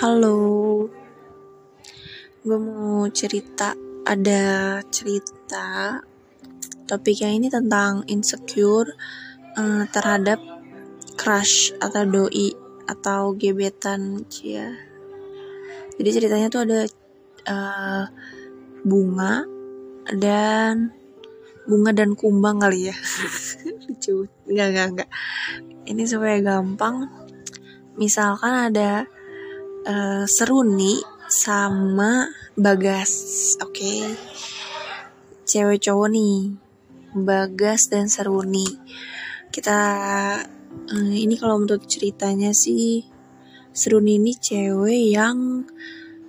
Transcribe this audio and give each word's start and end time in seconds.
Halo, 0.00 0.88
gue 2.40 2.56
mau 2.56 3.04
cerita. 3.12 3.76
Ada 4.08 4.80
cerita 4.88 6.00
topiknya 6.88 7.36
ini 7.36 7.52
tentang 7.52 8.08
insecure 8.08 8.96
uh, 9.60 9.84
terhadap 9.92 10.40
crush 11.20 11.76
atau 11.76 12.08
doi 12.08 12.48
atau 12.88 13.36
gebetan 13.36 14.24
cia. 14.32 14.72
Jadi 16.00 16.08
ceritanya 16.16 16.48
tuh 16.48 16.64
ada 16.64 16.80
uh, 17.52 18.04
bunga 18.80 19.44
dan 20.16 20.96
bunga 21.68 21.92
dan 21.92 22.16
kumbang 22.16 22.56
kali 22.56 22.88
ya. 22.88 22.96
Lucu. 23.84 24.24
Enggak, 24.48 24.66
enggak, 24.72 24.86
enggak. 24.96 25.10
Ini 25.84 26.02
supaya 26.08 26.40
gampang. 26.40 27.04
Misalkan 28.00 28.72
ada 28.72 29.04
uh, 29.90 30.24
seruni 30.30 31.02
sama 31.26 32.30
bagas 32.54 33.10
oke 33.58 33.74
okay? 33.74 34.14
cewek 35.46 35.82
cowok 35.82 36.08
nih 36.14 36.54
bagas 37.18 37.90
dan 37.90 38.06
seruni 38.06 38.66
kita 39.50 39.80
uh, 40.94 41.14
ini 41.14 41.34
kalau 41.34 41.58
menurut 41.58 41.86
ceritanya 41.90 42.54
sih 42.54 43.02
seruni 43.74 44.22
ini 44.22 44.32
cewek 44.38 45.14
yang 45.14 45.66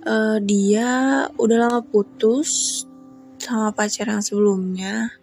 uh, 0.06 0.38
dia 0.42 0.90
udah 1.38 1.56
lama 1.66 1.80
putus 1.86 2.82
sama 3.38 3.74
pacar 3.74 4.10
yang 4.10 4.22
sebelumnya 4.22 5.14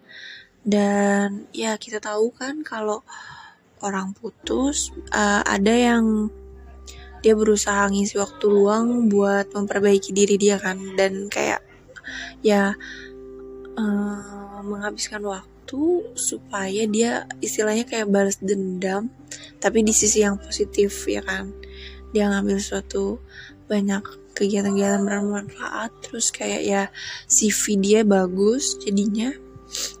dan 0.64 1.48
ya 1.56 1.80
kita 1.80 2.00
tahu 2.00 2.32
kan 2.36 2.60
kalau 2.60 3.00
orang 3.80 4.12
putus 4.12 4.92
uh, 5.12 5.40
ada 5.44 5.72
yang 5.72 6.28
dia 7.20 7.36
berusaha 7.36 7.88
ngisi 7.88 8.16
waktu 8.20 8.44
luang 8.48 9.08
buat 9.12 9.52
memperbaiki 9.52 10.10
diri 10.12 10.36
dia 10.36 10.56
kan. 10.56 10.76
Dan 10.96 11.28
kayak 11.28 11.62
ya 12.44 12.74
uh, 13.76 14.58
menghabiskan 14.64 15.24
waktu 15.24 16.02
supaya 16.18 16.82
dia 16.90 17.30
istilahnya 17.38 17.86
kayak 17.86 18.10
balas 18.10 18.42
dendam 18.42 19.06
tapi 19.62 19.86
di 19.86 19.94
sisi 19.94 20.24
yang 20.24 20.40
positif 20.40 21.06
ya 21.06 21.22
kan. 21.22 21.54
Dia 22.10 22.26
ngambil 22.32 22.58
suatu 22.58 23.22
banyak 23.70 24.02
kegiatan-kegiatan 24.34 25.04
bermanfaat 25.04 25.90
terus 26.02 26.32
kayak 26.34 26.62
ya 26.64 26.82
CV 27.28 27.78
dia 27.78 28.00
bagus 28.02 28.80
jadinya 28.80 29.30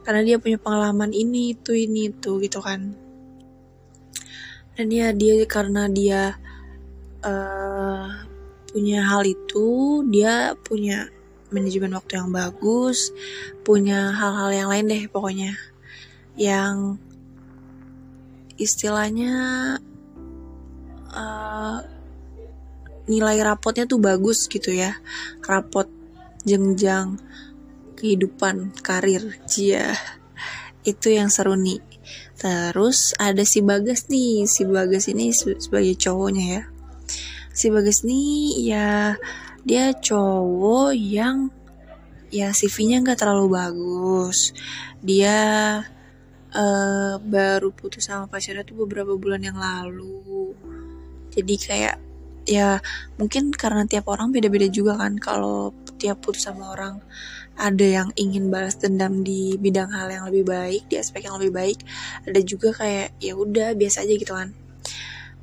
karena 0.02 0.26
dia 0.26 0.36
punya 0.42 0.58
pengalaman 0.58 1.14
ini 1.14 1.54
itu 1.54 1.76
ini 1.76 2.10
itu 2.10 2.42
gitu 2.42 2.58
kan. 2.58 2.96
Dan 4.74 4.86
ya 4.90 5.12
dia 5.12 5.44
karena 5.44 5.86
dia 5.86 6.40
uh, 7.24 8.08
punya 8.70 9.00
hal 9.02 9.26
itu 9.26 10.00
dia 10.06 10.54
punya 10.62 11.10
manajemen 11.50 11.98
waktu 11.98 12.22
yang 12.22 12.30
bagus 12.30 13.10
punya 13.66 14.14
hal-hal 14.14 14.50
yang 14.54 14.68
lain 14.70 14.86
deh 14.86 15.04
pokoknya. 15.10 15.52
Yang 16.38 17.02
istilahnya 18.56 19.34
uh, 21.10 21.78
nilai 23.10 23.38
rapotnya 23.42 23.84
tuh 23.84 23.98
bagus 23.98 24.46
gitu 24.46 24.70
ya. 24.70 24.94
Rapot 25.42 25.90
jenjang 26.46 27.18
kehidupan 27.98 28.72
karir 28.80 29.42
cia. 29.50 29.92
Itu 30.86 31.12
yang 31.12 31.28
seru 31.28 31.58
nih. 31.58 31.82
Terus 32.38 33.12
ada 33.20 33.44
si 33.44 33.60
bagas 33.60 34.08
nih. 34.08 34.46
Si 34.48 34.62
bagas 34.64 35.10
ini 35.10 35.34
sebagai 35.34 35.98
cowoknya 35.98 36.46
ya 36.46 36.62
si 37.60 37.68
Bagas 37.68 38.08
nih 38.08 38.72
ya 38.72 39.20
dia 39.68 39.92
cowok 39.92 40.96
yang 40.96 41.52
ya 42.32 42.56
CV-nya 42.56 43.04
nggak 43.04 43.20
terlalu 43.20 43.52
bagus. 43.52 44.56
Dia 45.04 45.36
uh, 46.56 47.14
baru 47.20 47.68
putus 47.76 48.08
sama 48.08 48.32
pacarnya 48.32 48.64
tuh 48.64 48.88
beberapa 48.88 49.12
bulan 49.20 49.44
yang 49.44 49.60
lalu. 49.60 50.56
Jadi 51.36 51.54
kayak 51.60 51.96
ya 52.48 52.80
mungkin 53.20 53.52
karena 53.52 53.84
tiap 53.84 54.08
orang 54.08 54.32
beda-beda 54.32 54.64
juga 54.72 54.96
kan 54.96 55.20
kalau 55.20 55.76
tiap 56.00 56.24
putus 56.24 56.48
sama 56.48 56.72
orang 56.72 56.96
ada 57.60 57.84
yang 57.84 58.08
ingin 58.16 58.48
balas 58.48 58.80
dendam 58.80 59.20
di 59.20 59.60
bidang 59.60 59.92
hal 59.92 60.08
yang 60.08 60.24
lebih 60.32 60.48
baik 60.48 60.88
di 60.88 60.96
aspek 60.96 61.28
yang 61.28 61.36
lebih 61.36 61.52
baik 61.52 61.78
ada 62.24 62.40
juga 62.40 62.72
kayak 62.72 63.20
ya 63.20 63.36
udah 63.36 63.76
biasa 63.76 64.08
aja 64.08 64.14
gitu 64.16 64.32
kan. 64.32 64.56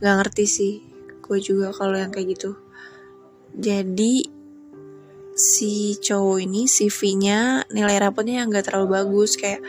Nggak 0.02 0.16
ngerti 0.18 0.46
sih 0.50 0.97
gue 1.28 1.40
juga 1.44 1.76
kalau 1.76 2.00
yang 2.00 2.10
kayak 2.10 2.40
gitu. 2.40 2.56
Jadi 3.52 4.26
si 5.38 5.94
cowok 6.00 6.38
ini 6.42 6.66
CV-nya 6.66 7.70
nilai 7.70 7.98
rapotnya 8.02 8.42
yang 8.42 8.50
gak 8.50 8.72
terlalu 8.72 8.98
bagus. 8.98 9.36
Kayak 9.36 9.62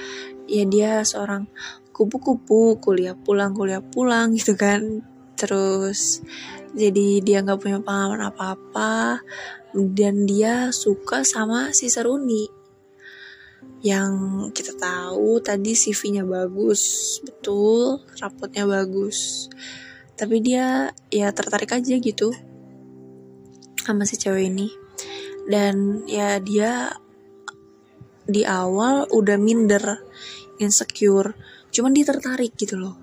ya 0.48 0.64
dia 0.64 0.92
seorang 1.04 1.50
kupu-kupu 1.92 2.78
kuliah 2.78 3.18
pulang 3.18 3.52
kuliah 3.52 3.82
pulang 3.82 4.32
gitu 4.32 4.54
kan. 4.54 5.02
Terus 5.34 6.22
jadi 6.74 7.24
dia 7.24 7.40
nggak 7.40 7.60
punya 7.60 7.78
pengalaman 7.80 8.28
apa-apa 8.28 9.24
dan 9.72 10.24
dia 10.28 10.68
suka 10.72 11.24
sama 11.24 11.72
si 11.72 11.88
Seruni 11.88 12.48
yang 13.78 14.10
kita 14.50 14.74
tahu 14.74 15.38
tadi 15.38 15.78
CV-nya 15.78 16.26
bagus 16.26 17.18
betul 17.22 18.02
rapotnya 18.18 18.66
bagus 18.66 19.46
tapi 20.18 20.42
dia 20.42 20.90
ya 21.14 21.30
tertarik 21.30 21.70
aja 21.70 21.94
gitu 21.94 22.34
sama 23.86 24.02
si 24.02 24.18
cewek 24.18 24.50
ini. 24.50 24.68
Dan 25.48 26.04
ya 26.04 26.42
dia 26.42 26.92
di 28.28 28.44
awal 28.44 29.08
udah 29.08 29.38
minder 29.40 30.04
insecure. 30.60 31.32
Cuman 31.72 31.94
dia 31.94 32.04
tertarik 32.04 32.52
gitu 32.58 32.76
loh. 32.76 32.98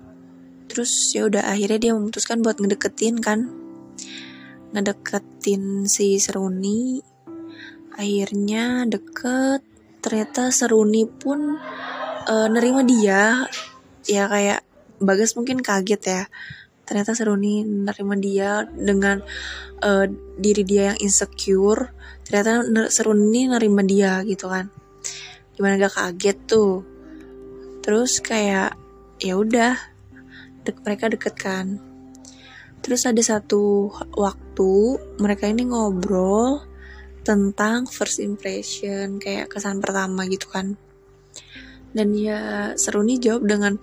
Terus 0.70 1.16
ya 1.16 1.26
udah 1.26 1.48
akhirnya 1.48 1.90
dia 1.90 1.92
memutuskan 1.96 2.44
buat 2.44 2.60
ngedeketin 2.60 3.18
kan. 3.18 3.50
Ngedeketin 4.76 5.88
si 5.90 6.20
Seruni. 6.22 7.00
Akhirnya 7.96 8.86
deket. 8.86 9.64
Ternyata 10.04 10.54
Seruni 10.54 11.08
pun 11.08 11.58
uh, 12.28 12.46
nerima 12.52 12.86
dia. 12.86 13.48
Ya 14.06 14.30
kayak 14.30 14.62
Bagas 14.96 15.36
mungkin 15.36 15.60
kaget 15.60 16.02
ya 16.08 16.22
ternyata 16.86 17.18
Seruni 17.18 17.66
menerima 17.66 18.14
dia 18.22 18.50
dengan 18.70 19.18
uh, 19.82 20.06
diri 20.38 20.62
dia 20.62 20.94
yang 20.94 20.98
insecure. 21.02 21.90
Ternyata 22.22 22.62
Seruni 22.88 23.50
nerima 23.50 23.82
dia 23.82 24.22
gitu 24.22 24.46
kan. 24.46 24.70
Gimana 25.58 25.76
gak 25.82 25.98
kaget 25.98 26.38
tuh. 26.46 26.86
Terus 27.82 28.22
kayak 28.22 28.78
ya 29.18 29.34
udah 29.34 29.74
dek 30.62 30.78
mereka 30.86 31.10
deket 31.10 31.34
kan. 31.34 31.82
Terus 32.86 33.02
ada 33.02 33.18
satu 33.18 33.90
waktu 34.14 34.72
mereka 35.18 35.50
ini 35.50 35.66
ngobrol 35.66 36.62
tentang 37.26 37.90
first 37.90 38.22
impression 38.22 39.18
kayak 39.18 39.50
kesan 39.50 39.82
pertama 39.82 40.22
gitu 40.30 40.46
kan. 40.46 40.78
Dan 41.90 42.14
ya 42.14 42.70
Seruni 42.78 43.18
jawab 43.18 43.42
dengan 43.50 43.74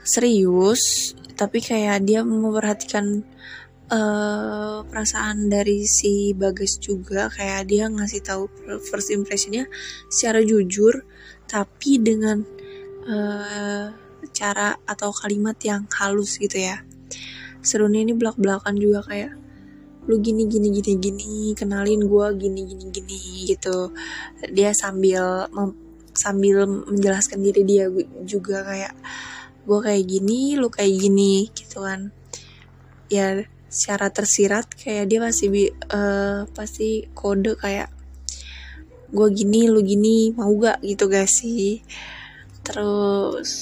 serius 0.00 1.12
tapi 1.38 1.62
kayak 1.62 2.02
dia 2.02 2.26
memperhatikan 2.26 3.22
uh, 3.94 4.82
perasaan 4.82 5.46
dari 5.46 5.86
si 5.86 6.34
Bagas 6.34 6.82
juga. 6.82 7.30
Kayak 7.30 7.62
dia 7.70 7.84
ngasih 7.86 8.20
tahu 8.26 8.50
first 8.82 9.14
impressionnya 9.14 9.70
secara 10.10 10.42
jujur 10.42 11.06
tapi 11.48 12.02
dengan 12.02 12.44
uh, 13.06 13.94
cara 14.34 14.76
atau 14.84 15.14
kalimat 15.14 15.56
yang 15.62 15.86
halus 15.94 16.36
gitu 16.42 16.58
ya. 16.58 16.82
Serunya 17.62 18.02
ini 18.02 18.18
belak 18.18 18.36
belakan 18.36 18.74
juga 18.76 19.06
kayak 19.06 19.32
lu 20.08 20.16
gini 20.24 20.48
gini 20.48 20.72
gini 20.72 20.96
gini 20.96 21.32
kenalin 21.52 22.00
gue 22.08 22.26
gini 22.34 22.60
gini 22.66 22.86
gini 22.90 23.20
gitu. 23.46 23.94
Dia 24.50 24.74
sambil 24.74 25.46
sambil 26.18 26.66
menjelaskan 26.66 27.38
diri 27.46 27.62
dia 27.62 27.86
juga 28.26 28.66
kayak 28.66 28.94
gue 29.68 29.78
kayak 29.84 30.04
gini 30.08 30.56
lu 30.56 30.72
kayak 30.72 30.94
gini 30.96 31.52
gitu 31.52 31.84
kan. 31.84 32.08
Ya 33.12 33.44
secara 33.68 34.08
tersirat 34.08 34.72
kayak 34.72 35.12
dia 35.12 35.20
masih 35.20 35.46
bi 35.52 35.64
uh, 35.92 36.48
pasti 36.56 37.04
kode 37.12 37.52
kayak 37.60 37.92
gue 39.12 39.28
gini 39.32 39.68
lu 39.68 39.84
gini 39.84 40.32
mau 40.32 40.48
gak? 40.56 40.80
Gitu 40.80 41.04
gak 41.04 41.28
sih. 41.28 41.84
Terus 42.64 43.52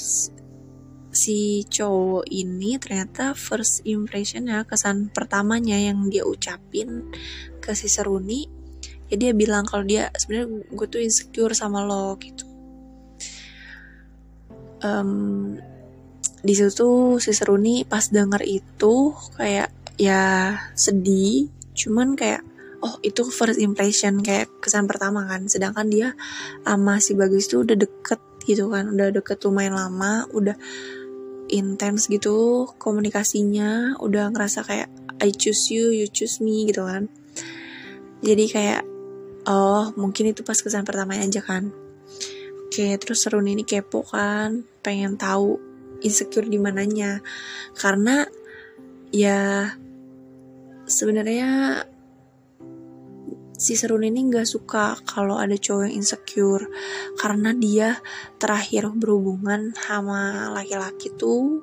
si 1.11 1.64
cowok 1.64 2.29
ini 2.29 2.76
ternyata 2.76 3.32
first 3.32 3.82
impression 3.88 4.52
ya 4.52 4.69
kesan 4.69 5.09
pertamanya 5.11 5.75
yang 5.81 6.06
dia 6.12 6.23
ucapin 6.23 7.11
ke 7.59 7.75
si 7.75 7.91
Seruni. 7.91 8.47
Ya 9.11 9.19
dia 9.19 9.32
bilang 9.35 9.67
kalau 9.67 9.87
dia 9.87 10.11
sebenarnya 10.14 10.67
gue 10.70 10.87
tuh 10.87 11.02
insecure 11.02 11.55
sama 11.55 11.82
lo 11.82 12.14
gitu. 12.19 12.47
Um, 14.85 15.56
di 16.43 16.55
situ 16.56 17.17
si 17.23 17.33
Seruni 17.33 17.85
pas 17.88 18.05
denger 18.09 18.43
itu 18.44 19.12
kayak 19.37 19.73
ya 19.97 20.53
sedih 20.77 21.49
cuman 21.73 22.17
kayak 22.17 22.44
oh 22.85 23.00
itu 23.00 23.25
first 23.29 23.61
impression 23.61 24.21
kayak 24.21 24.49
kesan 24.61 24.87
pertama 24.87 25.25
kan. 25.25 25.49
Sedangkan 25.49 25.88
dia 25.88 26.12
sama 26.62 27.00
si 27.00 27.17
Bagus 27.17 27.49
tuh 27.49 27.65
udah 27.65 27.77
deket 27.77 28.21
gitu 28.47 28.71
kan 28.71 28.94
udah 28.94 29.11
deket 29.11 29.43
lumayan 29.43 29.75
lama 29.75 30.23
udah 30.31 30.55
intens 31.50 32.06
gitu 32.06 32.71
komunikasinya 32.79 33.99
udah 33.99 34.31
ngerasa 34.31 34.62
kayak 34.62 34.88
I 35.19 35.35
choose 35.35 35.73
you 35.75 35.91
you 35.91 36.06
choose 36.06 36.38
me 36.38 36.69
gitu 36.71 36.87
kan. 36.87 37.11
Jadi 38.23 38.44
kayak 38.47 38.83
oh 39.50 39.91
mungkin 39.99 40.31
itu 40.31 40.47
pas 40.47 40.59
kesan 40.59 40.87
pertamanya 40.87 41.27
aja 41.27 41.43
kan. 41.43 41.75
Oke 42.67 42.94
terus 43.03 43.25
seru 43.25 43.43
ini 43.43 43.67
kepo 43.67 44.06
kan 44.06 44.62
pengen 44.85 45.19
tahu 45.19 45.59
insecure 46.03 46.49
di 46.49 46.59
mananya. 46.61 47.21
Karena 47.77 48.25
ya 49.15 49.71
sebenarnya 50.87 51.83
si 53.57 53.73
Serun 53.73 54.05
ini 54.05 54.29
nggak 54.29 54.45
suka 54.45 55.01
kalau 55.09 55.41
ada 55.41 55.57
cowok 55.57 55.89
yang 55.89 56.03
insecure. 56.03 56.69
Karena 57.17 57.57
dia 57.57 57.97
terakhir 58.37 58.93
berhubungan 58.93 59.73
sama 59.77 60.53
laki-laki 60.53 61.13
tuh 61.17 61.63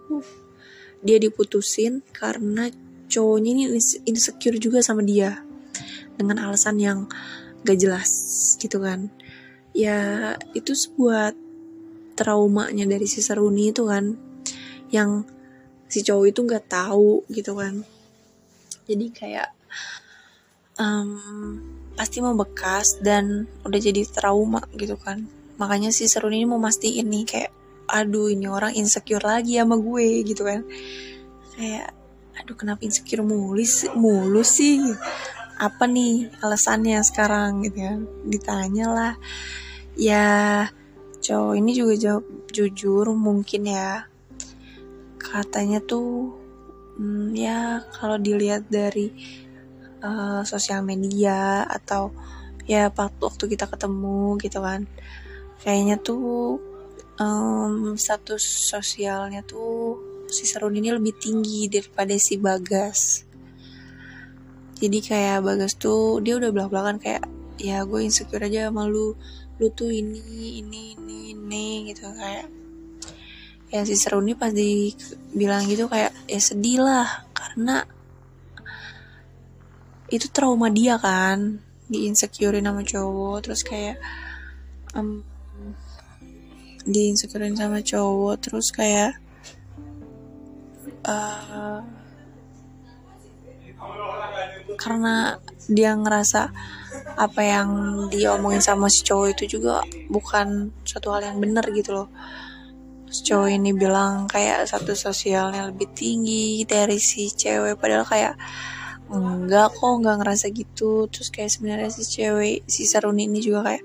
dia 1.03 1.19
diputusin 1.19 1.99
karena 2.15 2.71
cowoknya 3.11 3.49
ini 3.53 3.63
insecure 4.07 4.57
juga 4.57 4.79
sama 4.79 5.03
dia. 5.03 5.43
Dengan 6.13 6.45
alasan 6.45 6.77
yang 6.77 7.09
gak 7.65 7.79
jelas 7.79 8.11
gitu 8.61 8.79
kan. 8.79 9.11
Ya 9.73 10.33
itu 10.53 10.77
sebuah 10.77 11.33
traumanya 12.13 12.85
dari 12.85 13.09
si 13.09 13.19
Seruni 13.19 13.73
itu 13.73 13.89
kan 13.89 14.13
yang 14.93 15.25
si 15.89 16.01
cowok 16.01 16.25
itu 16.29 16.39
nggak 16.45 16.65
tahu 16.69 17.25
gitu 17.29 17.57
kan. 17.57 17.81
Jadi 18.89 19.05
kayak 19.13 19.49
um, 20.77 21.61
pasti 21.93 22.21
bekas 22.21 22.97
dan 23.01 23.45
udah 23.65 23.79
jadi 23.79 24.01
trauma 24.09 24.65
gitu 24.73 24.97
kan. 24.97 25.25
Makanya 25.61 25.93
si 25.93 26.09
Serun 26.09 26.33
ini 26.33 26.49
mau 26.49 26.57
mastiin 26.57 27.05
nih 27.09 27.25
kayak 27.25 27.51
aduh 27.85 28.31
ini 28.31 28.49
orang 28.49 28.73
insecure 28.73 29.21
lagi 29.21 29.61
sama 29.61 29.77
gue 29.77 30.25
gitu 30.25 30.41
kan. 30.45 30.65
Kayak 31.53 31.93
aduh 32.33 32.57
kenapa 32.57 32.81
insecure 32.81 33.21
mulus 33.21 33.85
mulus 33.93 34.57
sih? 34.57 34.81
Apa 35.61 35.85
nih 35.85 36.33
alasannya 36.41 36.97
sekarang? 37.05 37.61
Gitu 37.69 37.77
kan. 37.77 37.99
Ditanya 38.25 38.85
lah 38.89 39.13
ya 39.93 40.65
cowok 41.23 41.53
ini 41.55 41.71
juga 41.71 41.93
jawab 41.95 42.25
jujur 42.51 43.05
mungkin 43.15 43.71
ya. 43.71 44.05
Katanya 45.15 45.79
tuh 45.79 46.35
hmm, 46.99 47.31
ya 47.31 47.79
kalau 47.95 48.19
dilihat 48.19 48.67
dari 48.67 49.09
uh, 50.03 50.43
sosial 50.43 50.83
media 50.83 51.63
atau 51.63 52.11
ya 52.67 52.91
waktu 52.93 53.43
kita 53.47 53.71
ketemu 53.71 54.35
gitu 54.43 54.59
kan. 54.59 54.83
Kayaknya 55.63 55.95
tuh 56.03 56.59
um, 57.17 57.95
status 57.95 58.43
sosialnya 58.43 59.41
tuh 59.47 59.95
si 60.27 60.43
Serun 60.43 60.75
ini 60.75 60.91
lebih 60.91 61.15
tinggi 61.15 61.71
daripada 61.71 62.13
si 62.19 62.35
Bagas. 62.35 63.23
Jadi 64.83 64.99
kayak 64.99 65.45
Bagas 65.45 65.79
tuh 65.79 66.19
dia 66.19 66.35
udah 66.35 66.51
belak 66.51 66.69
belakan 66.73 66.97
kayak 66.99 67.23
ya 67.61 67.85
gue 67.85 68.01
insecure 68.01 68.43
aja 68.43 68.67
sama 68.67 68.89
lu 68.89 69.13
lu 69.63 69.71
tuh 69.71 69.87
ini 69.87 70.19
ini 70.59 70.99
ini 70.99 71.31
ini 71.31 71.87
gitu. 71.87 72.11
Kayak 72.11 72.51
ya 73.71 73.87
si 73.87 73.95
Seruni 73.95 74.35
pas 74.35 74.51
dibilang 74.51 75.63
gitu 75.71 75.87
kayak 75.87 76.11
ya 76.27 76.39
sedih 76.43 76.83
lah 76.83 77.23
karena 77.31 77.87
itu 80.11 80.27
trauma 80.29 80.67
dia 80.67 80.99
kan 80.99 81.63
di 81.87 82.11
insecurein 82.11 82.67
sama 82.67 82.83
cowok. 82.83 83.37
Terus 83.47 83.61
kayak 83.63 83.95
um, 84.99 85.23
di 86.83 87.15
insecurein 87.15 87.55
sama 87.55 87.79
cowok 87.79 88.35
terus 88.43 88.75
kayak 88.75 89.15
uh, 91.07 91.79
karena 94.75 95.39
dia 95.71 95.95
ngerasa 95.95 96.51
apa 97.13 97.41
yang 97.45 97.69
dia 98.09 98.33
omongin 98.33 98.61
sama 98.63 98.89
si 98.89 99.05
cowok 99.05 99.37
itu 99.37 99.59
juga 99.59 99.85
bukan 100.09 100.73
suatu 100.81 101.13
hal 101.13 101.29
yang 101.33 101.37
benar 101.37 101.65
gitu 101.69 101.93
loh. 101.93 102.09
Cowok 103.13 103.49
ini 103.53 103.77
bilang 103.77 104.25
kayak 104.25 104.65
satu 104.65 104.97
sosialnya 104.97 105.69
lebih 105.69 105.93
tinggi 105.93 106.65
dari 106.65 106.97
si 106.97 107.29
cewek 107.29 107.77
padahal 107.77 108.09
kayak 108.09 108.33
enggak 109.13 109.69
kok 109.77 109.93
nggak 110.01 110.17
ngerasa 110.25 110.45
gitu. 110.49 111.05
Terus 111.13 111.29
kayak 111.29 111.51
sebenarnya 111.53 111.89
si 111.93 112.03
cewek 112.09 112.65
si 112.65 112.89
Saruni 112.89 113.29
ini 113.29 113.37
juga 113.45 113.69
kayak 113.69 113.83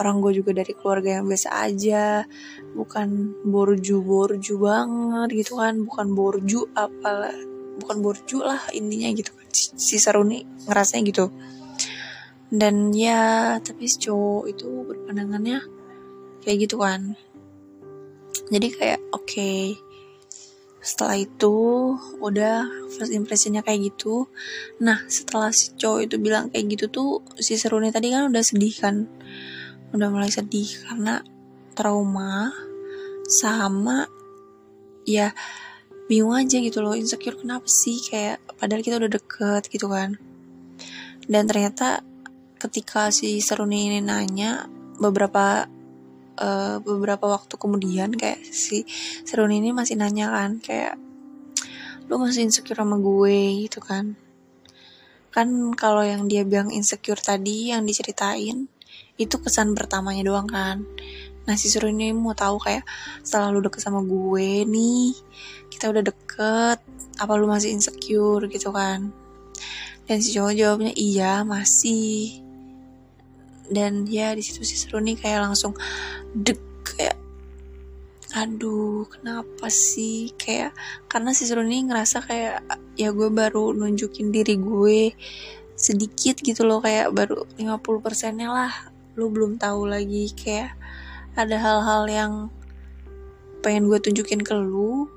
orang 0.00 0.20
gue 0.24 0.40
juga 0.40 0.56
dari 0.56 0.72
keluarga 0.72 1.20
yang 1.20 1.28
biasa 1.28 1.48
aja. 1.52 2.24
Bukan 2.72 3.08
borju 3.44 4.00
borju 4.00 4.56
banget 4.56 5.28
gitu 5.44 5.60
kan 5.60 5.84
bukan 5.84 6.06
borju 6.16 6.72
apalah 6.72 7.36
bukan 7.76 7.96
borju 8.00 8.40
lah 8.40 8.60
intinya 8.72 9.12
gitu 9.12 9.36
kan. 9.36 9.46
Si 9.52 10.00
Saruni 10.00 10.48
ngerasanya 10.64 11.02
gitu 11.12 11.28
dan 12.52 12.94
ya 12.94 13.58
tapi 13.58 13.90
si 13.90 14.06
cowok 14.06 14.44
itu 14.46 14.68
berpandangannya 14.86 15.58
kayak 16.46 16.58
gitu 16.66 16.78
kan. 16.78 17.18
Jadi 18.46 18.68
kayak 18.70 19.00
oke 19.10 19.26
okay, 19.26 19.74
setelah 20.78 21.18
itu 21.18 21.56
udah 22.22 22.70
first 22.94 23.10
impressionnya 23.10 23.66
kayak 23.66 23.90
gitu. 23.90 24.30
Nah 24.78 25.02
setelah 25.10 25.50
si 25.50 25.74
cowok 25.74 26.06
itu 26.06 26.16
bilang 26.22 26.54
kayak 26.54 26.78
gitu 26.78 26.86
tuh 26.86 27.10
si 27.42 27.58
Seruni 27.58 27.90
tadi 27.90 28.14
kan 28.14 28.30
udah 28.30 28.42
sedih 28.46 28.74
kan. 28.78 29.10
Udah 29.90 30.06
mulai 30.14 30.30
sedih 30.30 30.86
karena 30.86 31.26
trauma 31.74 32.54
sama 33.26 34.06
ya 35.02 35.34
bingung 36.06 36.38
aja 36.38 36.62
gitu 36.62 36.78
loh 36.78 36.94
insecure 36.94 37.34
kenapa 37.34 37.66
sih? 37.66 37.98
Kayak 38.06 38.38
padahal 38.54 38.86
kita 38.86 39.02
udah 39.02 39.10
deket 39.10 39.62
gitu 39.66 39.90
kan. 39.90 40.14
Dan 41.26 41.50
ternyata 41.50 42.06
ketika 42.56 43.12
si 43.12 43.38
Seruni 43.44 43.92
ini 43.92 44.00
nanya 44.00 44.64
beberapa 44.96 45.68
uh, 46.40 46.76
beberapa 46.80 47.28
waktu 47.28 47.54
kemudian 47.56 48.12
kayak 48.16 48.40
si 48.48 48.84
Serun 49.24 49.52
ini 49.52 49.72
masih 49.72 49.96
nanya 50.00 50.32
kan 50.32 50.60
kayak 50.60 50.96
lu 52.06 52.22
masih 52.22 52.46
insecure 52.46 52.78
sama 52.78 52.96
gue 53.02 53.66
gitu 53.66 53.82
kan. 53.82 54.14
Kan 55.34 55.74
kalau 55.76 56.06
yang 56.06 56.30
dia 56.30 56.46
bilang 56.46 56.72
insecure 56.72 57.18
tadi 57.18 57.74
yang 57.74 57.84
diceritain 57.84 58.70
itu 59.16 59.36
kesan 59.42 59.74
pertamanya 59.74 60.22
doang 60.24 60.48
kan. 60.48 60.86
Nah 61.44 61.54
si 61.58 61.66
Serun 61.68 61.98
ini 61.98 62.14
mau 62.14 62.32
tahu 62.32 62.62
kayak 62.62 62.86
setelah 63.26 63.50
lu 63.50 63.60
deket 63.60 63.82
sama 63.82 64.00
gue 64.06 64.64
nih 64.64 65.12
kita 65.68 65.90
udah 65.90 66.02
deket 66.06 66.78
apa 67.18 67.32
lu 67.36 67.50
masih 67.50 67.74
insecure? 67.74 68.46
Gitu 68.48 68.70
kan. 68.70 69.10
Dan 70.06 70.22
si 70.22 70.30
cowok 70.38 70.54
jawabnya 70.54 70.92
iya 70.94 71.42
masih 71.42 72.45
dan 73.70 74.06
ya 74.06 74.32
di 74.32 74.42
situ 74.42 74.62
si 74.62 74.78
seru 74.78 75.02
nih 75.02 75.18
kayak 75.18 75.46
langsung 75.50 75.74
dek 76.34 76.60
kayak 76.86 77.16
aduh 78.36 79.08
kenapa 79.08 79.72
sih? 79.72 80.28
Kayak 80.36 80.76
karena 81.08 81.32
si 81.32 81.48
seru 81.48 81.64
nih 81.64 81.88
ngerasa 81.88 82.20
kayak 82.20 82.60
ya 83.00 83.08
gue 83.16 83.32
baru 83.32 83.72
nunjukin 83.72 84.28
diri 84.28 84.60
gue 84.60 85.16
sedikit 85.76 86.40
gitu 86.40 86.64
loh 86.68 86.80
kayak 86.84 87.12
baru 87.12 87.48
50 87.56 88.04
persennya 88.04 88.48
lah 88.48 88.72
lu 89.16 89.32
belum 89.32 89.56
tahu 89.56 89.88
lagi 89.88 90.32
kayak 90.36 90.76
ada 91.36 91.56
hal-hal 91.56 92.02
yang 92.08 92.32
pengen 93.64 93.88
gue 93.88 94.00
tunjukin 94.00 94.40
ke 94.44 94.52
lu 94.56 95.08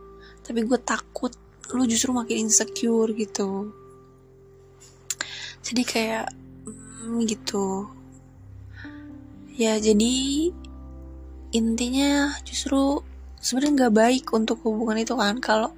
tapi 0.44 0.63
gue 0.63 0.79
takut 0.79 1.32
lu 1.75 1.86
justru 1.86 2.10
makin 2.15 2.50
insecure 2.50 3.12
gitu. 3.13 3.70
Jadi 5.62 5.84
kayak 5.86 6.32
hmm, 6.65 7.20
gitu 7.29 7.99
ya 9.60 9.75
jadi 9.75 10.16
intinya 11.51 12.32
justru 12.48 13.04
sebenarnya 13.44 13.75
nggak 13.75 13.96
baik 13.96 14.25
untuk 14.32 14.63
hubungan 14.63 15.04
itu 15.04 15.20
kan 15.20 15.36
kalau 15.44 15.75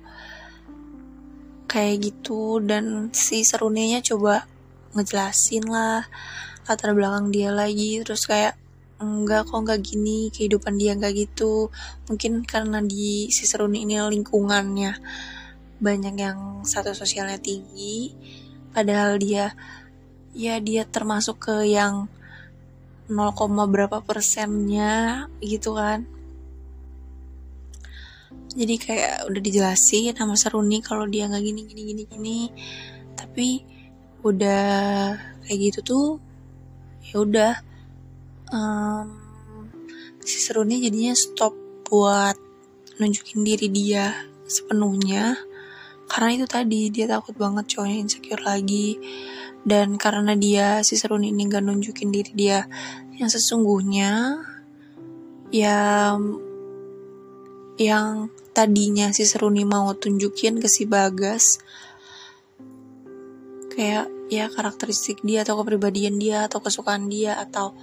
kayak 1.71 2.11
gitu. 2.11 2.59
Dan 2.59 3.15
si 3.15 3.47
seruninya 3.47 4.03
coba 4.03 4.43
ngejelasin 4.91 5.65
lah 5.71 6.03
latar 6.67 6.91
belakang 6.91 7.31
dia 7.31 7.49
lagi. 7.55 8.03
Terus 8.03 8.27
kayak 8.27 8.59
enggak 9.01 9.49
kok 9.49 9.63
nggak 9.65 9.81
gini 9.81 10.29
kehidupan 10.29 10.75
dia 10.75 10.93
nggak 10.99 11.15
gitu. 11.15 11.71
Mungkin 12.11 12.43
karena 12.43 12.83
di 12.83 13.31
si 13.31 13.47
seruni 13.47 13.87
ini 13.87 13.97
lingkungannya 13.97 14.93
banyak 15.81 16.15
yang 16.19 16.61
satu 16.61 16.93
sosialnya 16.93 17.41
tinggi 17.41 18.13
padahal 18.69 19.17
dia 19.17 19.57
ya 20.37 20.61
dia 20.61 20.85
termasuk 20.85 21.41
ke 21.41 21.65
yang 21.65 22.05
0, 23.11 23.67
berapa 23.67 23.99
persennya 23.99 25.27
gitu 25.43 25.75
kan. 25.75 26.07
Jadi 28.51 28.75
kayak 28.79 29.31
udah 29.31 29.41
dijelasin 29.43 30.15
sama 30.15 30.35
Seruni 30.35 30.83
kalau 30.83 31.07
dia 31.07 31.27
nggak 31.27 31.43
gini 31.43 31.61
gini 31.67 31.81
gini 31.91 32.03
gini. 32.07 32.39
Tapi 33.15 33.47
udah 34.23 35.15
kayak 35.43 35.59
gitu 35.59 35.79
tuh 35.83 36.07
ya 37.11 37.15
udah 37.23 37.53
um, 38.51 39.07
si 40.21 40.37
Seruni 40.39 40.83
jadinya 40.83 41.15
stop 41.15 41.55
buat 41.87 42.35
nunjukin 42.99 43.43
diri 43.47 43.67
dia 43.71 44.15
sepenuhnya. 44.47 45.35
Karena 46.11 46.43
itu 46.43 46.47
tadi 46.47 46.91
dia 46.91 47.07
takut 47.07 47.35
banget 47.39 47.71
cowoknya 47.71 47.97
insecure 48.03 48.43
lagi. 48.43 48.99
Dan 49.61 49.95
karena 49.95 50.33
dia 50.35 50.81
si 50.81 50.97
Seruni 50.97 51.31
ini 51.31 51.45
gak 51.45 51.63
nunjukin 51.63 52.09
diri 52.09 52.31
dia 52.33 52.65
yang 53.17 53.29
sesungguhnya 53.31 54.39
ya 55.51 56.15
yang 57.81 58.31
tadinya 58.51 59.11
si 59.15 59.23
Seruni 59.27 59.63
mau 59.67 59.91
tunjukin 59.95 60.59
ke 60.59 60.67
si 60.67 60.87
Bagas 60.87 61.59
kayak 63.71 64.07
ya 64.31 64.47
karakteristik 64.51 65.23
dia 65.23 65.43
atau 65.43 65.59
kepribadian 65.59 66.19
dia 66.19 66.47
atau 66.47 66.63
kesukaan 66.63 67.07
dia 67.07 67.35
atau 67.39 67.75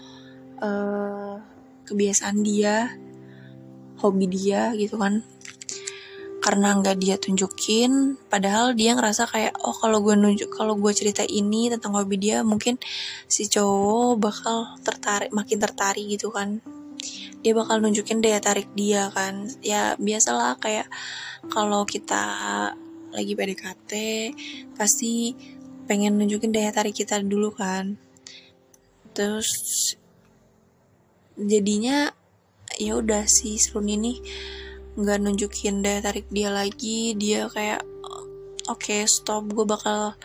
uh, 0.60 1.40
kebiasaan 1.88 2.44
dia 2.44 2.92
hobi 3.98 4.28
dia 4.30 4.72
gitu 4.76 5.00
kan 5.00 5.24
karena 6.48 6.80
nggak 6.80 6.96
dia 6.96 7.20
tunjukin 7.20 8.16
padahal 8.32 8.72
dia 8.72 8.96
ngerasa 8.96 9.28
kayak 9.28 9.60
oh 9.68 9.76
kalau 9.76 10.00
gue 10.00 10.16
nunjuk 10.16 10.48
kalau 10.48 10.80
gue 10.80 10.96
cerita 10.96 11.20
ini 11.20 11.68
tentang 11.68 11.92
hobi 11.92 12.16
dia 12.16 12.40
mungkin 12.40 12.80
si 13.28 13.52
cowok 13.52 14.16
bakal 14.16 14.64
tertarik 14.80 15.28
makin 15.28 15.60
tertarik 15.60 16.08
gitu 16.08 16.32
kan. 16.32 16.64
Dia 17.44 17.52
bakal 17.52 17.84
nunjukin 17.84 18.24
daya 18.24 18.40
tarik 18.40 18.72
dia 18.72 19.12
kan. 19.12 19.44
Ya 19.60 19.92
biasalah 20.00 20.56
kayak 20.56 20.88
kalau 21.52 21.84
kita 21.84 22.24
lagi 23.12 23.36
PDKT 23.36 23.92
pasti 24.72 25.36
pengen 25.84 26.16
nunjukin 26.16 26.48
daya 26.48 26.72
tarik 26.72 26.96
kita 26.96 27.20
dulu 27.20 27.52
kan. 27.52 28.00
Terus 29.12 29.52
jadinya 31.36 32.08
ya 32.80 32.96
udah 32.96 33.28
si 33.28 33.60
Serun 33.60 33.92
ini 33.92 34.16
nggak 34.98 35.18
nunjukin 35.22 35.78
daya 35.78 36.02
tarik 36.02 36.26
dia 36.28 36.50
lagi 36.50 37.14
dia 37.14 37.46
kayak 37.46 37.86
oke 38.66 38.82
okay, 38.82 39.06
stop 39.06 39.46
gue 39.46 39.62
bakal 39.62 40.18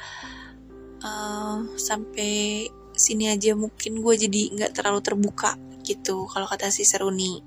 uh, 1.06 1.58
sampai 1.78 2.68
sini 2.94 3.30
aja 3.30 3.54
mungkin 3.54 4.02
gue 4.02 4.14
jadi 4.18 4.42
nggak 4.58 4.72
terlalu 4.74 5.00
terbuka 5.06 5.54
gitu 5.86 6.26
kalau 6.32 6.48
kata 6.48 6.72
si 6.72 6.88
Seruni. 6.88 7.44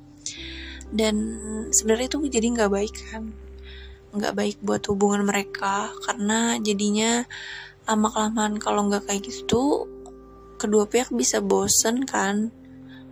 Dan 0.87 1.17
sebenarnya 1.75 2.15
itu 2.15 2.19
jadi 2.31 2.47
nggak 2.47 2.71
baik 2.71 2.95
kan 3.11 3.35
nggak 4.17 4.33
baik 4.33 4.57
buat 4.65 4.81
hubungan 4.89 5.29
mereka 5.29 5.93
karena 6.09 6.57
jadinya 6.63 7.29
lama 7.85 8.09
kelamaan 8.09 8.57
kalau 8.57 8.89
nggak 8.89 9.05
kayak 9.05 9.29
gitu 9.29 9.85
kedua 10.57 10.89
pihak 10.89 11.13
bisa 11.13 11.45
bosen 11.45 12.09
kan 12.09 12.49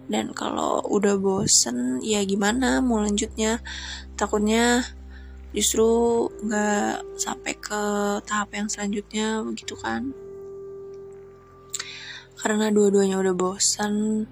dan 0.05 0.37
kalau 0.37 0.85
udah 0.85 1.17
bosen 1.17 2.01
ya 2.05 2.21
gimana 2.25 2.85
mau 2.85 3.01
lanjutnya? 3.01 3.61
Takutnya 4.15 4.85
justru 5.57 5.87
nggak 6.45 7.17
sampai 7.17 7.55
ke 7.57 7.83
tahap 8.29 8.51
yang 8.53 8.69
selanjutnya 8.69 9.41
begitu 9.41 9.75
kan? 9.81 10.13
Karena 12.37 12.69
dua-duanya 12.69 13.17
udah 13.17 13.33
bosen. 13.33 14.27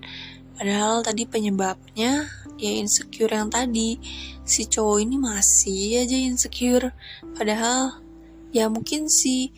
Padahal 0.52 1.00
tadi 1.00 1.25
penyebabnya 1.25 2.29
ya 2.61 2.73
insecure 2.76 3.33
yang 3.33 3.49
tadi. 3.49 3.97
Si 4.45 4.69
cowok 4.69 4.99
ini 5.00 5.17
masih 5.17 6.05
aja 6.05 6.17
insecure. 6.21 6.93
Padahal 7.33 8.05
ya 8.52 8.69
mungkin 8.69 9.09
si 9.09 9.49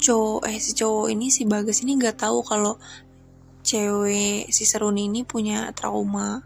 cowok 0.00 0.48
eh 0.48 0.56
si 0.62 0.72
cowok 0.72 1.12
ini 1.12 1.28
si 1.28 1.44
bagas 1.44 1.82
ini 1.82 1.98
nggak 1.98 2.22
tahu 2.24 2.40
kalau 2.46 2.78
cewek 3.60 4.48
si 4.50 4.64
Seruni 4.64 5.08
ini 5.08 5.24
punya 5.24 5.70
trauma. 5.76 6.42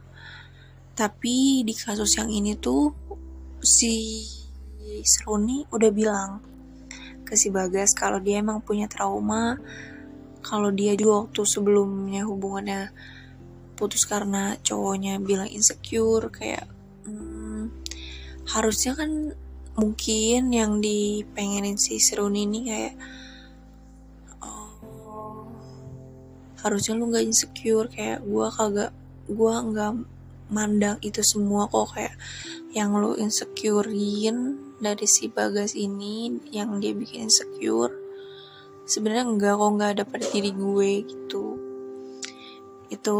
Tapi 0.95 1.67
di 1.67 1.75
kasus 1.75 2.19
yang 2.19 2.31
ini 2.31 2.55
tuh 2.55 2.95
si 3.59 4.25
Seruni 5.03 5.67
udah 5.71 5.91
bilang 5.91 6.31
ke 7.27 7.35
si 7.35 7.51
Bagas 7.51 7.97
kalau 7.97 8.23
dia 8.23 8.39
emang 8.39 8.63
punya 8.63 8.87
trauma. 8.87 9.59
Kalau 10.45 10.69
dia 10.69 10.93
juga 10.93 11.25
waktu 11.25 11.43
sebelumnya 11.49 12.29
hubungannya 12.29 12.93
putus 13.75 14.07
karena 14.07 14.55
cowoknya 14.63 15.19
bilang 15.19 15.51
insecure 15.51 16.31
kayak 16.31 16.69
hmm, 17.09 17.75
harusnya 18.55 18.95
kan 18.95 19.35
mungkin 19.75 20.55
yang 20.55 20.79
dipengenin 20.79 21.75
si 21.75 21.99
Seruni 21.99 22.47
ini 22.47 22.61
kayak 22.71 22.95
harusnya 26.65 26.97
lu 26.97 27.13
nggak 27.13 27.29
insecure 27.29 27.87
kayak 27.93 28.25
gue 28.25 28.47
kagak 28.49 28.91
gue 29.29 29.55
nggak 29.55 29.93
mandang 30.49 30.97
itu 31.05 31.21
semua 31.21 31.69
kok 31.69 31.93
kayak 31.93 32.17
yang 32.73 32.97
lu 32.97 33.15
insecurein 33.21 34.57
dari 34.81 35.07
si 35.07 35.29
bagas 35.29 35.77
ini 35.77 36.41
yang 36.51 36.81
dia 36.81 36.97
bikin 36.97 37.29
insecure 37.29 38.05
sebenarnya 38.85 39.25
enggak 39.25 39.57
kok 39.57 39.71
nggak 39.77 39.91
ada 39.97 40.05
pada 40.05 40.27
diri 40.29 40.53
gue 40.53 40.91
gitu. 41.09 41.45
Itu 42.93 43.19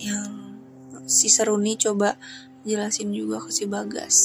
yang 0.00 0.58
si 1.04 1.28
Seruni 1.28 1.76
coba 1.76 2.16
jelasin 2.64 3.12
juga 3.12 3.44
ke 3.44 3.50
si 3.52 3.64
Bagas. 3.68 4.16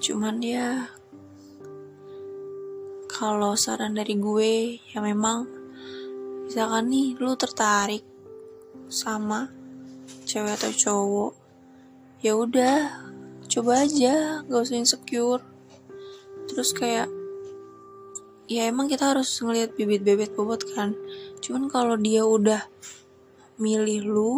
Cuman 0.00 0.40
ya 0.40 0.88
kalau 3.08 3.58
saran 3.58 3.96
dari 3.96 4.16
gue 4.16 4.80
ya 4.94 5.02
memang 5.04 5.57
misalkan 6.48 6.88
nih 6.88 7.12
lu 7.20 7.36
tertarik 7.36 8.00
sama 8.88 9.52
cewek 10.24 10.56
atau 10.56 10.72
cowok 10.72 11.32
ya 12.24 12.32
udah 12.32 12.88
coba 13.52 13.84
aja 13.84 14.40
gak 14.48 14.64
usah 14.64 14.80
insecure. 14.80 15.44
Terus 16.48 16.72
kayak 16.72 17.12
ya 18.48 18.64
emang 18.64 18.88
kita 18.88 19.12
harus 19.12 19.28
ngelihat 19.44 19.76
bibit-bibit 19.76 20.32
bobot 20.32 20.64
kan. 20.72 20.96
Cuman 21.44 21.68
kalau 21.68 22.00
dia 22.00 22.24
udah 22.24 22.64
milih 23.60 24.08
lu 24.08 24.32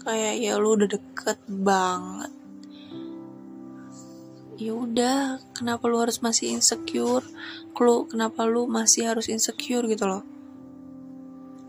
kayak 0.00 0.40
ya 0.40 0.56
lu 0.56 0.80
udah 0.80 0.88
deket 0.88 1.44
banget. 1.44 2.32
Ya 4.56 4.72
udah 4.72 5.44
kenapa 5.52 5.92
lu 5.92 6.00
harus 6.00 6.24
masih 6.24 6.56
insecure? 6.56 7.24
Lu 7.76 8.08
kenapa 8.08 8.48
lu 8.48 8.64
masih 8.64 9.12
harus 9.12 9.28
insecure 9.28 9.84
gitu 9.84 10.08
loh 10.08 10.39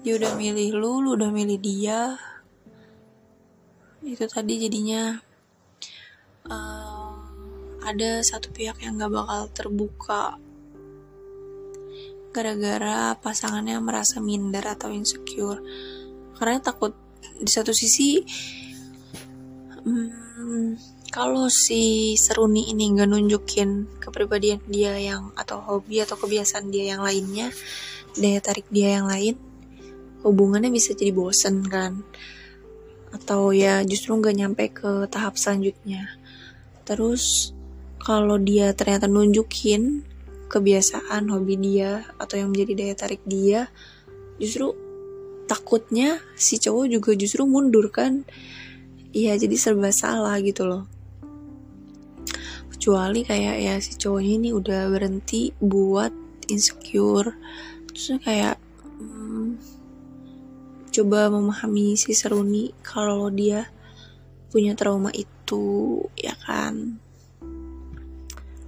dia 0.02 0.18
udah 0.18 0.34
milih 0.34 0.74
lu 0.74 1.06
lu 1.06 1.10
udah 1.14 1.30
milih 1.30 1.62
dia. 1.62 2.18
Itu 4.02 4.26
tadi 4.26 4.58
jadinya. 4.58 5.22
Uh, 6.42 7.14
ada 7.86 8.22
satu 8.26 8.50
pihak 8.50 8.82
yang 8.82 8.98
gak 8.98 9.14
bakal 9.14 9.42
terbuka. 9.54 10.38
Gara-gara 12.34 13.14
pasangannya 13.22 13.78
merasa 13.78 14.18
minder 14.18 14.66
atau 14.66 14.90
insecure. 14.90 15.62
Karena 16.34 16.58
takut 16.58 16.98
di 17.42 17.50
satu 17.50 17.74
sisi 17.74 18.22
hmm, 19.86 20.78
kalau 21.14 21.50
si 21.50 22.14
Seruni 22.18 22.70
ini 22.70 22.94
gak 22.94 23.10
nunjukin 23.10 24.00
kepribadian 24.02 24.62
dia 24.70 24.98
yang 24.98 25.34
atau 25.38 25.62
hobi 25.62 26.02
atau 26.02 26.18
kebiasaan 26.18 26.70
dia 26.70 26.96
yang 26.98 27.02
lainnya 27.06 27.50
daya 28.18 28.40
tarik 28.42 28.66
dia 28.70 29.02
yang 29.02 29.10
lain 29.10 29.51
hubungannya 30.22 30.74
bisa 30.74 30.94
jadi 30.94 31.14
bosen 31.14 31.66
kan? 31.66 32.02
Atau 33.12 33.52
ya 33.52 33.84
justru 33.84 34.16
nggak 34.16 34.36
nyampe 34.38 34.64
ke 34.72 35.06
tahap 35.12 35.36
selanjutnya. 35.36 36.08
Terus 36.88 37.54
kalau 38.02 38.42
dia 38.42 38.74
ternyata 38.74 39.06
nunjukin 39.06 40.02
kebiasaan 40.52 41.32
hobi 41.32 41.56
dia 41.56 42.04
atau 42.20 42.36
yang 42.36 42.52
menjadi 42.52 42.74
daya 42.76 42.96
tarik 42.98 43.24
dia 43.24 43.72
justru 44.36 44.76
takutnya 45.48 46.20
si 46.36 46.58
cowok 46.60 46.86
juga 46.88 47.12
justru 47.16 47.44
mundur 47.46 47.92
kan? 47.92 48.24
Iya 49.12 49.36
jadi 49.36 49.56
serba 49.60 49.92
salah 49.92 50.40
gitu 50.40 50.64
loh. 50.64 50.88
Kecuali 52.72 53.22
kayak 53.28 53.56
ya 53.60 53.76
si 53.84 54.00
cowoknya 54.00 54.34
ini 54.40 54.50
udah 54.56 54.88
berhenti 54.88 55.52
buat 55.60 56.12
insecure. 56.48 57.36
Terus 57.92 58.24
kayak 58.24 58.56
coba 60.92 61.32
memahami 61.32 61.96
si 61.96 62.12
Seruni 62.12 62.76
kalau 62.84 63.32
dia 63.32 63.72
punya 64.52 64.76
trauma 64.76 65.08
itu 65.16 66.04
ya 66.20 66.36
kan? 66.44 67.00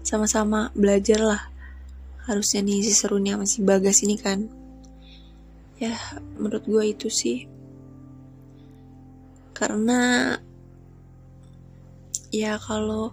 Sama-sama 0.01 0.71
belajar 0.71 1.19
lah. 1.19 1.43
Harusnya 2.23 2.63
nih 2.63 2.79
si 2.79 2.95
Seruni 2.95 3.35
sama 3.35 3.43
si 3.43 3.59
Bagas 3.59 3.99
ini 4.07 4.15
kan. 4.15 4.47
Ya 5.75 5.99
menurut 6.39 6.63
gue 6.63 6.83
itu 6.87 7.11
sih. 7.11 7.43
Karena 9.51 10.33
ya 12.31 12.55
kalau 12.57 13.11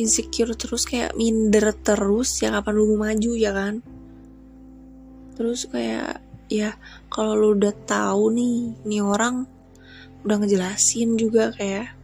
insecure 0.00 0.56
terus 0.56 0.88
kayak 0.88 1.12
minder 1.18 1.76
terus 1.76 2.40
ya 2.40 2.54
kapan 2.54 2.74
lu 2.78 2.94
mau 2.94 3.10
maju 3.10 3.32
ya 3.34 3.50
kan? 3.50 3.82
Terus 5.34 5.66
kayak 5.66 6.22
ya 6.46 6.78
kalau 7.10 7.34
lu 7.34 7.58
udah 7.58 7.74
tahu 7.84 8.30
nih 8.32 8.78
nih 8.86 9.02
orang 9.02 9.44
udah 10.22 10.36
ngejelasin 10.40 11.18
juga 11.18 11.50
kayak 11.52 12.00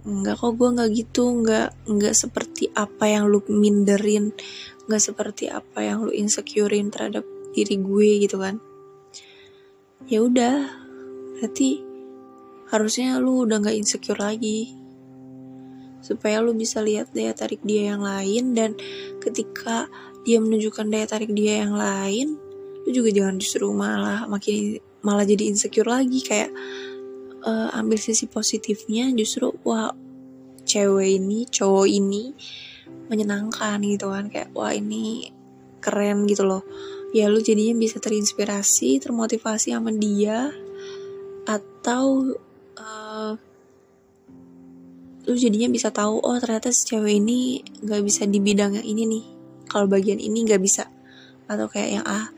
Enggak 0.00 0.40
kok 0.40 0.56
gue 0.56 0.68
nggak 0.72 0.90
gitu 0.96 1.24
nggak 1.44 1.68
nggak 1.84 2.14
seperti 2.16 2.72
apa 2.72 3.04
yang 3.04 3.28
lu 3.28 3.44
minderin 3.52 4.32
nggak 4.88 5.02
seperti 5.02 5.52
apa 5.52 5.84
yang 5.84 6.08
lu 6.08 6.12
insecurein 6.16 6.88
terhadap 6.88 7.20
diri 7.52 7.76
gue 7.76 8.24
gitu 8.24 8.40
kan. 8.40 8.56
Ya 10.08 10.24
udah 10.24 10.72
berarti 11.36 11.84
harusnya 12.72 13.20
lu 13.20 13.44
udah 13.44 13.60
nggak 13.60 13.76
insecure 13.76 14.16
lagi. 14.16 14.72
Supaya 16.00 16.40
lu 16.40 16.56
bisa 16.56 16.80
lihat 16.80 17.12
daya 17.12 17.36
tarik 17.36 17.60
dia 17.60 17.92
yang 17.92 18.00
lain 18.00 18.56
dan 18.56 18.80
ketika 19.20 19.84
dia 20.24 20.40
menunjukkan 20.40 20.88
daya 20.88 21.04
tarik 21.04 21.28
dia 21.36 21.60
yang 21.60 21.76
lain 21.76 22.40
lu 22.90 22.98
juga 22.98 23.14
jangan 23.14 23.38
justru 23.38 23.70
malah 23.70 24.26
makin 24.26 24.82
malah 25.06 25.22
jadi 25.22 25.46
insecure 25.46 25.86
lagi. 25.86 26.18
Kayak 26.26 26.50
uh, 27.46 27.70
ambil 27.78 28.02
sisi 28.02 28.26
positifnya 28.26 29.06
justru 29.14 29.54
wah 29.62 29.94
cewek 30.66 31.22
ini 31.22 31.46
cowok 31.46 31.86
ini 31.86 32.34
menyenangkan 33.06 33.78
gitu 33.86 34.10
kan. 34.10 34.26
Kayak 34.26 34.50
wah 34.58 34.74
ini 34.74 35.30
keren 35.78 36.26
gitu 36.26 36.42
loh. 36.42 36.66
Ya 37.14 37.30
lu 37.30 37.38
jadinya 37.38 37.78
bisa 37.78 38.02
terinspirasi 38.02 38.98
termotivasi 38.98 39.70
sama 39.70 39.94
dia 39.94 40.50
atau 41.46 42.34
uh, 42.78 43.32
lu 45.26 45.34
jadinya 45.38 45.70
bisa 45.70 45.90
tahu 45.90 46.18
oh 46.22 46.38
ternyata 46.38 46.74
si 46.74 46.90
cewek 46.90 47.22
ini 47.22 47.62
nggak 47.82 48.02
bisa 48.02 48.26
di 48.26 48.42
bidang 48.42 48.78
yang 48.82 48.86
ini 48.86 49.02
nih. 49.06 49.24
Kalau 49.70 49.86
bagian 49.86 50.18
ini 50.18 50.42
nggak 50.42 50.62
bisa. 50.62 50.90
Atau 51.50 51.66
kayak 51.66 51.90
yang 51.98 52.06
ah 52.06 52.30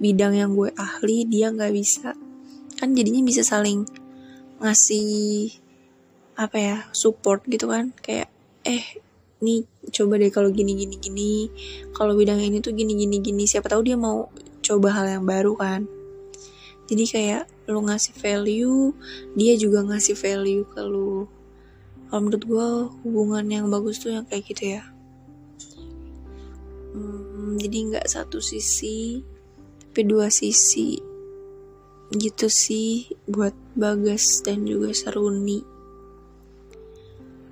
bidang 0.00 0.32
yang 0.32 0.56
gue 0.56 0.72
ahli 0.74 1.28
dia 1.28 1.52
nggak 1.52 1.72
bisa. 1.76 2.16
Kan 2.80 2.96
jadinya 2.96 3.20
bisa 3.20 3.44
saling 3.44 3.84
ngasih 4.58 5.52
apa 6.40 6.56
ya 6.56 6.76
support 6.96 7.44
gitu 7.46 7.68
kan. 7.68 7.92
Kayak 8.00 8.32
eh 8.64 8.82
nih 9.44 9.68
coba 9.92 10.16
deh 10.16 10.32
kalau 10.32 10.48
gini 10.48 10.72
gini 10.72 10.96
gini. 10.96 11.34
Kalau 11.92 12.16
bidang 12.16 12.40
ini 12.40 12.64
tuh 12.64 12.72
gini 12.72 12.96
gini 12.96 13.20
gini. 13.20 13.44
Siapa 13.44 13.68
tahu 13.68 13.84
dia 13.84 14.00
mau 14.00 14.32
coba 14.64 14.88
hal 14.96 15.20
yang 15.20 15.24
baru 15.28 15.52
kan. 15.54 15.84
Jadi 16.90 17.04
kayak 17.06 17.44
lu 17.70 17.86
ngasih 17.86 18.16
value 18.18 18.90
dia 19.38 19.54
juga 19.54 19.84
ngasih 19.84 20.16
value 20.16 20.66
ke 20.66 20.80
lu. 20.82 21.28
Kalau 22.10 22.26
menurut 22.26 22.42
gue 22.42 22.68
hubungan 23.06 23.46
yang 23.46 23.70
bagus 23.70 24.02
tuh 24.02 24.10
yang 24.10 24.26
kayak 24.26 24.42
gitu 24.50 24.74
ya. 24.80 24.82
Hmm, 26.90 27.54
jadi 27.54 27.76
nggak 27.94 28.06
satu 28.10 28.42
sisi 28.42 29.22
tapi 29.90 30.06
dua 30.06 30.30
sisi 30.30 31.02
gitu 32.14 32.46
sih 32.46 33.10
buat 33.26 33.50
Bagas 33.74 34.46
dan 34.46 34.62
juga 34.62 34.94
Saruni 34.94 35.66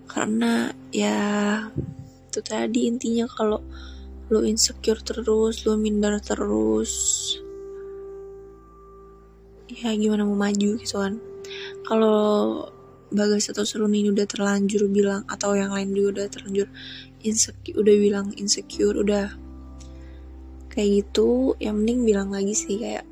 karena 0.07 0.71
ya 0.95 1.19
itu 2.31 2.39
tadi 2.47 2.87
intinya 2.87 3.27
kalau 3.27 3.59
lo 4.31 4.47
insecure 4.47 5.03
terus 5.03 5.67
lo 5.67 5.75
minder 5.75 6.15
terus 6.23 6.95
ya 9.67 9.91
gimana 9.99 10.23
mau 10.23 10.39
maju 10.39 10.79
gitu 10.79 10.97
kan. 10.97 11.19
Kalau 11.85 12.63
Bagas 13.09 13.49
atau 13.49 13.65
Saruni 13.65 14.05
ini 14.05 14.13
udah 14.13 14.29
terlanjur 14.29 14.85
bilang 14.93 15.25
atau 15.33 15.57
yang 15.57 15.73
lain 15.73 15.97
juga 15.97 16.23
udah 16.23 16.27
terlanjur 16.29 16.69
insecure 17.25 17.77
udah 17.81 17.95
bilang 17.97 18.27
insecure 18.37 18.95
udah 18.95 19.33
kayak 20.79 21.03
gitu 21.03 21.59
yang 21.59 21.75
mending 21.75 22.07
bilang 22.07 22.31
lagi 22.31 22.55
sih 22.55 22.79
kayak 22.79 23.03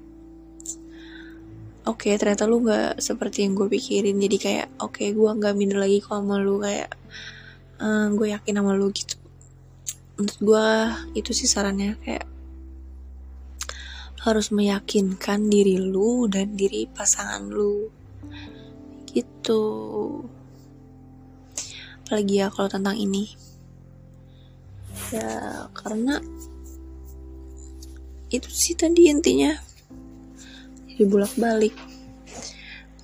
oke 1.83 1.98
okay, 1.98 2.14
ternyata 2.14 2.46
lu 2.46 2.62
nggak 2.62 3.02
seperti 3.02 3.42
yang 3.42 3.59
gue 3.59 3.66
pikirin. 3.66 4.22
Jadi 4.22 4.37
kayak 4.38 4.68
oke 4.79 5.02
okay, 5.02 5.11
gue 5.11 5.26
nggak 5.26 5.55
minder 5.59 5.83
lagi 5.83 5.98
kok 5.98 6.14
sama 6.14 6.38
lu 6.38 6.62
kayak 6.62 6.94
uh, 7.83 8.07
gue 8.14 8.31
yakin 8.31 8.62
sama 8.62 8.70
lu 8.79 8.87
gitu. 8.94 9.18
Untuk 10.14 10.38
gue 10.38 10.66
itu 11.18 11.35
sih 11.35 11.50
sarannya 11.50 11.98
kayak 12.07 12.22
harus 14.22 14.55
meyakinkan 14.55 15.50
diri 15.50 15.83
lu 15.83 16.31
dan 16.31 16.55
diri 16.55 16.87
pasangan 16.87 17.50
lu. 17.50 17.90
Gitu. 19.11 19.62
Apalagi 22.07 22.35
ya 22.38 22.46
kalau 22.46 22.70
tentang 22.70 22.94
ini? 22.94 23.26
Ya 25.11 25.66
karena 25.74 26.22
itu 28.30 28.48
sih 28.50 28.74
tadi 28.74 29.10
intinya. 29.10 29.54
Jadi 30.90 31.04
bolak 31.06 31.34
balik 31.36 31.76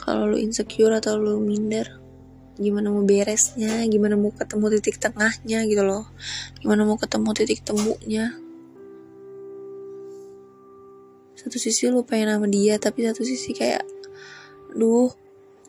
kalau 0.03 0.27
lu 0.27 0.39
insecure 0.41 0.99
atau 0.99 1.15
lu 1.15 1.39
minder 1.39 2.03
gimana 2.59 2.91
mau 2.91 3.07
beresnya? 3.07 3.87
Gimana 3.87 4.19
mau 4.19 4.35
ketemu 4.35 4.67
titik 4.79 4.99
tengahnya 4.99 5.63
gitu 5.67 5.83
loh. 5.87 6.11
Gimana 6.59 6.83
mau 6.83 6.99
ketemu 6.99 7.31
titik 7.35 7.61
temunya? 7.63 8.35
Satu 11.39 11.59
sisi 11.59 11.91
lu 11.91 12.07
pengen 12.07 12.39
sama 12.39 12.47
dia 12.47 12.79
tapi 12.79 13.03
satu 13.03 13.27
sisi 13.27 13.51
kayak 13.51 13.83
duh 14.75 15.11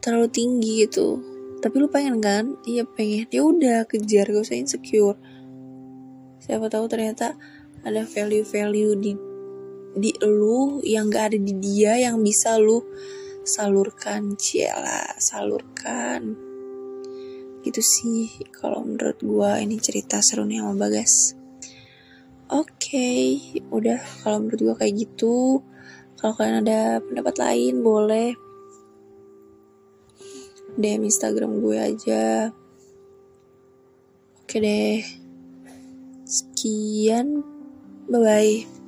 terlalu 0.02 0.30
tinggi 0.30 0.86
gitu. 0.86 1.22
Tapi 1.64 1.76
lu 1.80 1.88
pengen 1.88 2.20
kan? 2.20 2.60
Iya 2.68 2.84
pengen. 2.84 3.30
Ya 3.32 3.42
udah 3.42 3.88
kejar. 3.88 4.28
Gak 4.28 4.44
usah 4.44 4.60
insecure. 4.60 5.18
Siapa 6.44 6.68
tahu 6.68 6.92
ternyata 6.92 7.40
ada 7.88 8.04
value-value 8.04 8.94
di 9.00 9.33
di 9.94 10.12
lu 10.26 10.82
yang 10.82 11.14
gak 11.14 11.34
ada 11.34 11.40
di 11.40 11.54
dia 11.62 11.98
yang 11.98 12.22
bisa 12.22 12.58
lu 12.58 12.82
salurkan. 13.46 14.36
Ciela 14.36 15.18
salurkan. 15.22 16.34
Gitu 17.64 17.80
sih 17.80 18.28
kalau 18.52 18.84
menurut 18.84 19.20
gua 19.24 19.62
ini 19.64 19.80
cerita 19.80 20.20
seru 20.20 20.44
nih 20.44 20.60
sama 20.60 20.76
Bagas. 20.76 21.38
Oke 22.52 22.70
okay, 22.76 23.26
udah 23.72 24.02
kalau 24.22 24.44
menurut 24.44 24.62
gua 24.62 24.76
kayak 24.76 25.08
gitu. 25.08 25.64
Kalau 26.20 26.40
kalian 26.40 26.64
ada 26.64 27.04
pendapat 27.04 27.36
lain 27.36 27.84
boleh 27.84 28.32
DM 30.80 31.06
Instagram 31.06 31.62
gue 31.62 31.78
aja. 31.78 32.50
Oke 34.42 34.58
deh. 34.58 35.04
Sekian. 36.26 37.44
Bye 38.10 38.20
bye 38.20 38.83